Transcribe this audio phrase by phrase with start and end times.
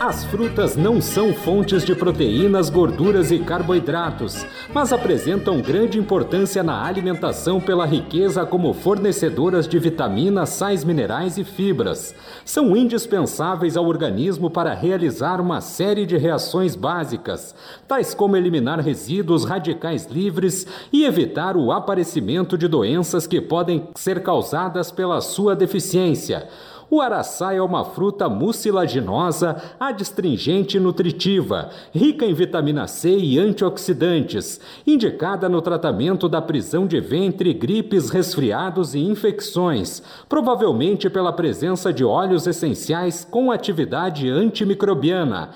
[0.00, 6.86] As frutas não são fontes de proteínas, gorduras e carboidratos, mas apresentam grande importância na
[6.86, 12.14] alimentação pela riqueza como fornecedoras de vitaminas, sais minerais e fibras.
[12.46, 17.54] São indispensáveis ao organismo para realizar uma série de reações básicas,
[17.86, 24.22] tais como eliminar resíduos radicais livres e evitar o aparecimento de doenças que podem ser
[24.22, 26.48] causadas pela sua deficiência.
[26.92, 34.60] O araçá é uma fruta mucilaginosa, adstringente e nutritiva, rica em vitamina C e antioxidantes,
[34.84, 42.04] indicada no tratamento da prisão de ventre, gripes, resfriados e infecções, provavelmente pela presença de
[42.04, 45.50] óleos essenciais com atividade antimicrobiana.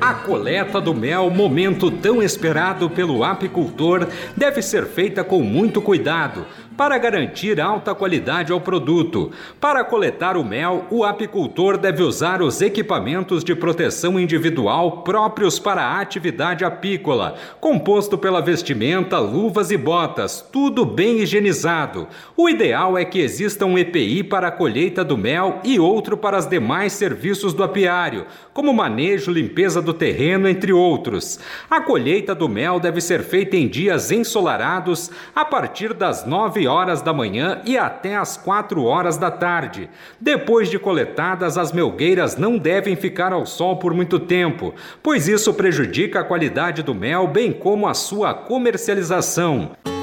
[0.00, 4.06] A coleta do mel, momento tão esperado pelo apicultor,
[4.36, 6.44] deve ser feita com muito cuidado
[6.76, 9.30] para garantir alta qualidade ao produto.
[9.60, 15.82] Para coletar o mel, o apicultor deve usar os equipamentos de proteção individual próprios para
[15.82, 22.08] a atividade apícola, composto pela vestimenta, luvas e botas, tudo bem higienizado.
[22.36, 26.38] O ideal é que exista um EPI para a colheita do mel e outro para
[26.38, 31.38] os demais serviços do apiário, como manejo, limpeza do terreno, entre outros.
[31.70, 37.02] A colheita do mel deve ser feita em dias ensolarados a partir das 9 horas
[37.02, 39.88] da manhã e até às 4 horas da tarde.
[40.20, 45.54] Depois de coletadas, as melgueiras não devem ficar ao sol por muito tempo, pois isso
[45.54, 49.93] prejudica a qualidade do mel, bem como a sua comercialização.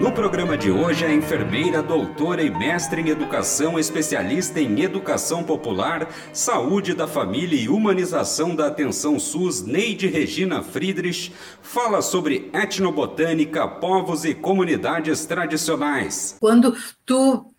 [0.03, 6.09] No programa de hoje, a enfermeira, doutora e mestre em educação, especialista em educação popular,
[6.33, 14.25] saúde da família e humanização da atenção SUS, Neide Regina Friedrich, fala sobre etnobotânica, povos
[14.25, 16.35] e comunidades tradicionais.
[16.37, 17.53] Quando tu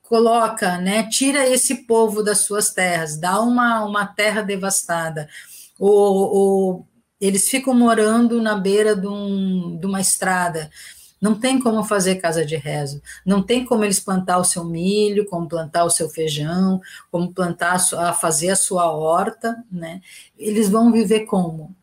[0.00, 5.28] coloca, né, tira esse povo das suas terras, dá uma, uma terra devastada,
[5.78, 6.86] ou, ou
[7.20, 10.70] eles ficam morando na beira de, um, de uma estrada,
[11.22, 15.24] não tem como fazer casa de rezo, não tem como eles plantar o seu milho,
[15.26, 16.80] como plantar o seu feijão,
[17.12, 20.00] como plantar a fazer a sua horta, né?
[20.36, 21.74] Eles vão viver como?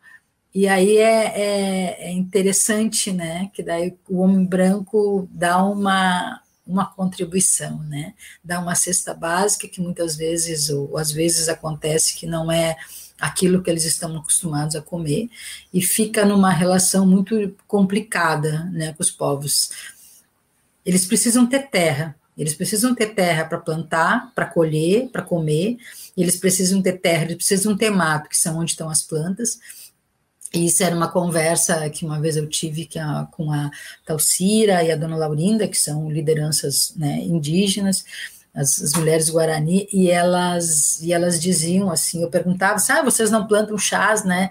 [0.54, 3.50] E aí é, é, é, interessante, né?
[3.54, 8.12] Que daí o homem branco dá uma, uma contribuição, né?
[8.44, 12.76] Dá uma cesta básica que muitas vezes, ou às vezes acontece que não é
[13.20, 15.28] aquilo que eles estão acostumados a comer,
[15.72, 19.70] e fica numa relação muito complicada né, com os povos.
[20.84, 25.76] Eles precisam ter terra, eles precisam ter terra para plantar, para colher, para comer,
[26.16, 29.58] eles precisam ter terra, eles precisam ter mato, que são onde estão as plantas,
[30.52, 32.88] e isso era uma conversa que uma vez eu tive
[33.30, 33.70] com a
[34.04, 38.04] Talcira e a dona Laurinda, que são lideranças né, indígenas,
[38.54, 43.46] as, as, mulheres Guarani, e elas, e elas diziam assim, eu perguntava, ah, vocês não
[43.46, 44.50] plantam chás, né?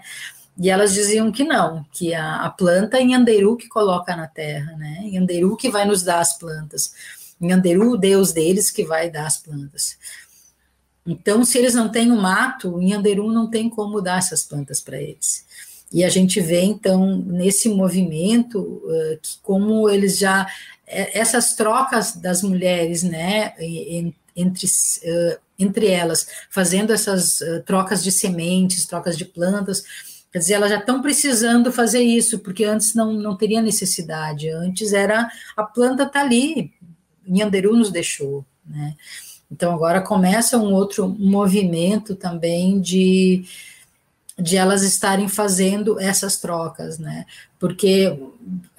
[0.58, 4.26] E elas diziam que não, que a, a planta é em Anderu que coloca na
[4.26, 4.98] terra, né?
[5.02, 6.92] Em Anderu que vai nos dar as plantas.
[7.40, 9.96] Em Anderu, o Deus deles que vai dar as plantas.
[11.06, 14.80] Então, se eles não têm o mato, em Anderu não tem como dar essas plantas
[14.80, 15.46] para eles.
[15.92, 20.46] E a gente vê, então, nesse movimento, uh, que como eles já.
[20.86, 23.54] É, essas trocas das mulheres, né,
[24.34, 29.84] entre, uh, entre elas, fazendo essas trocas de sementes, trocas de plantas,
[30.32, 34.48] quer dizer, elas já estão precisando fazer isso, porque antes não, não teria necessidade.
[34.48, 36.72] Antes era a planta tá ali,
[37.26, 38.96] Nhanderu nos deixou, né?
[39.50, 43.44] Então agora começa um outro movimento também de
[44.40, 47.26] de elas estarem fazendo essas trocas, né?
[47.58, 48.18] Porque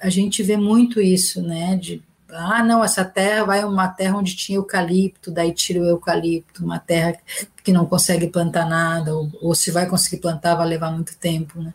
[0.00, 1.76] a gente vê muito isso, né?
[1.76, 2.02] De
[2.34, 6.78] ah, não, essa terra vai uma terra onde tinha eucalipto, daí tira o eucalipto, uma
[6.78, 7.14] terra
[7.62, 11.60] que não consegue plantar nada, ou, ou se vai conseguir plantar vai levar muito tempo,
[11.60, 11.74] né?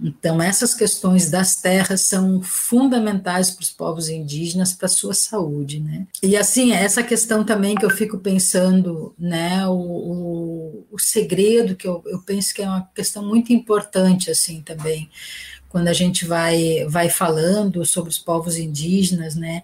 [0.00, 5.80] Então, essas questões das terras são fundamentais para os povos indígenas, para a sua saúde,
[5.80, 6.06] né?
[6.22, 11.88] E assim, essa questão também que eu fico pensando, né, o, o, o segredo, que
[11.88, 15.10] eu, eu penso que é uma questão muito importante, assim, também,
[15.68, 19.62] quando a gente vai, vai falando sobre os povos indígenas, né?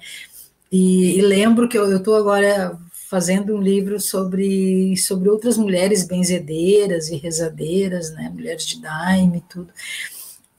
[0.70, 2.76] E, e lembro que eu estou agora
[3.08, 9.40] fazendo um livro sobre, sobre outras mulheres benzedeiras e rezadeiras, né, mulheres de daime e
[9.42, 9.72] tudo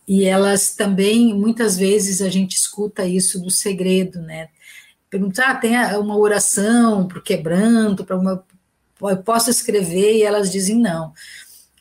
[0.07, 4.50] e elas também, muitas vezes, a gente escuta isso do segredo, né?
[5.10, 8.44] Perguntar, ah, tem uma oração para o quebranto, para uma.
[9.02, 11.13] Eu posso escrever, e elas dizem não.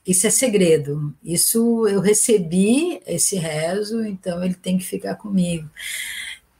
[0.06, 1.14] Isso é segredo.
[1.22, 5.68] Isso eu recebi esse rezo, então ele tem que ficar comigo.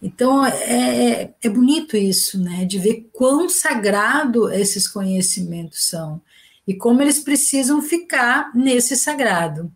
[0.02, 2.64] Então é, é, bonito isso, né?
[2.64, 6.20] De ver quão sagrado esses conhecimentos são
[6.66, 9.72] e como eles precisam ficar nesse sagrado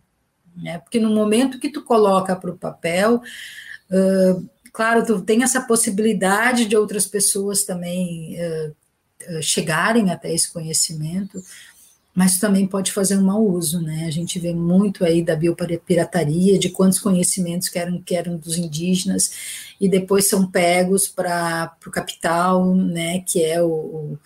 [0.61, 0.79] né?
[0.79, 3.21] Porque no momento que tu coloca para o papel,
[3.91, 11.41] uh, claro, tu tem essa possibilidade de outras pessoas também uh, chegarem até esse conhecimento,
[12.13, 14.05] mas também pode fazer um mau uso, né?
[14.05, 18.57] A gente vê muito aí da biopirataria, de quantos conhecimentos que eram, que eram dos
[18.57, 19.31] indígenas,
[19.79, 23.21] e depois são pegos para o capital, né?
[23.21, 24.19] Que é o, o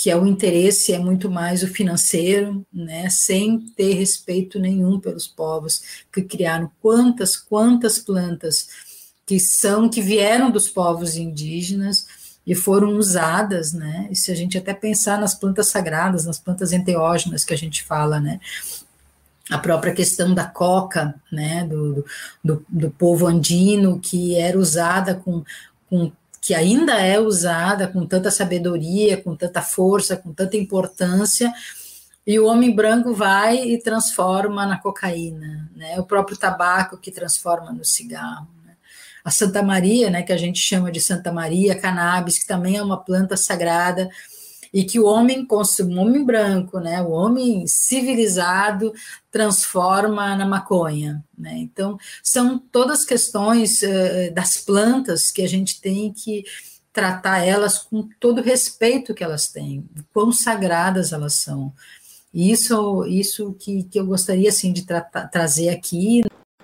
[0.00, 5.26] que é o interesse é muito mais o financeiro, né, sem ter respeito nenhum pelos
[5.26, 8.68] povos que criaram quantas quantas plantas
[9.26, 12.06] que são que vieram dos povos indígenas
[12.46, 14.08] e foram usadas, né?
[14.10, 17.84] E se a gente até pensar nas plantas sagradas, nas plantas enteógenas que a gente
[17.84, 18.40] fala, né?
[19.50, 21.64] A própria questão da coca, né?
[21.64, 22.06] Do,
[22.42, 25.44] do, do povo andino, que era usada com,
[25.90, 31.52] com que ainda é usada com tanta sabedoria, com tanta força, com tanta importância,
[32.26, 35.98] e o homem branco vai e transforma na cocaína, né?
[35.98, 38.48] O próprio tabaco que transforma no cigarro.
[38.64, 38.74] Né?
[39.24, 42.82] A Santa Maria, né, que a gente chama de Santa Maria, cannabis, que também é
[42.82, 44.10] uma planta sagrada,
[44.72, 48.92] e que o homem, o homem branco, né, o homem civilizado,
[49.30, 51.24] transforma na maconha.
[51.36, 51.58] Né?
[51.58, 56.44] Então, são todas questões uh, das plantas que a gente tem que
[56.92, 61.72] tratar elas com todo o respeito que elas têm, quão sagradas elas são.
[62.32, 66.22] Isso, isso que, que eu gostaria assim, de tra trazer aqui.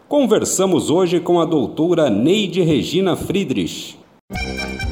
[0.08, 3.99] Conversamos hoje com a doutora Neide Regina Friedrich.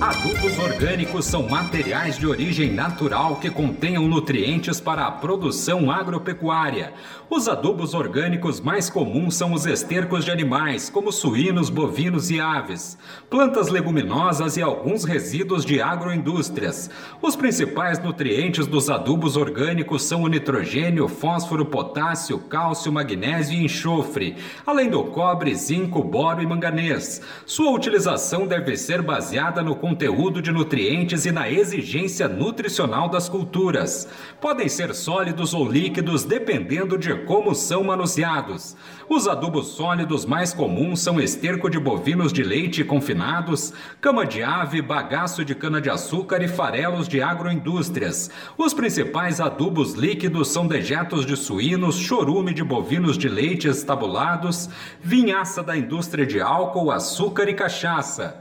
[0.02, 6.92] Adubos orgânicos são materiais de origem natural que contenham nutrientes para a produção agropecuária.
[7.30, 12.98] Os adubos orgânicos mais comuns são os estercos de animais, como suínos, bovinos e aves,
[13.30, 16.90] plantas leguminosas e alguns resíduos de agroindústrias.
[17.22, 24.34] Os principais nutrientes dos adubos orgânicos são o nitrogênio, fósforo, potássio, cálcio, magnésio e enxofre,
[24.66, 27.22] além do cobre, zinco, boro e manganês.
[27.46, 34.08] Sua utilização deve ser baseada no conteúdo de nutrientes e na exigência nutricional das culturas.
[34.40, 38.74] Podem ser sólidos ou líquidos dependendo de como são manuseados.
[39.06, 44.80] Os adubos sólidos mais comuns são esterco de bovinos de leite confinados, cama de ave,
[44.80, 48.30] bagaço de cana-de-açúcar e farelos de agroindústrias.
[48.56, 54.70] Os principais adubos líquidos são dejetos de suínos, chorume de bovinos de leite estabulados,
[55.02, 58.40] vinhaça da indústria de álcool, açúcar e cachaça.